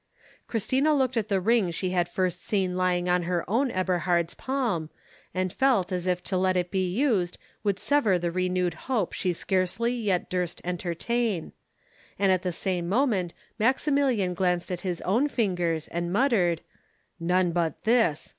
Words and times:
Christina 0.47 0.95
looked 0.95 1.15
at 1.15 1.27
the 1.27 1.39
ring 1.39 1.69
she 1.69 1.91
had 1.91 2.09
first 2.09 2.43
seen 2.43 2.75
lying 2.75 3.07
on 3.07 3.21
her 3.21 3.47
own 3.47 3.69
Eberhard's 3.69 4.33
palm, 4.33 4.89
and 5.31 5.53
felt 5.53 5.91
as 5.91 6.07
if 6.07 6.23
to 6.23 6.37
let 6.37 6.57
it 6.57 6.71
be 6.71 6.89
used 6.91 7.37
would 7.63 7.77
sever 7.77 8.17
the 8.17 8.31
renewed 8.31 8.73
hope 8.89 9.13
she 9.13 9.31
scarcely 9.31 9.93
yet 9.93 10.27
durst 10.27 10.59
entertain; 10.63 11.51
and 12.17 12.31
at 12.31 12.41
the 12.41 12.51
same 12.51 12.89
moment 12.89 13.35
Maximilian 13.59 14.33
glanced 14.33 14.71
at 14.71 14.81
his 14.81 15.01
own 15.01 15.27
fingers, 15.27 15.87
and 15.89 16.11
muttered, 16.11 16.61
"None 17.19 17.51
but 17.51 17.83
this! 17.83 18.29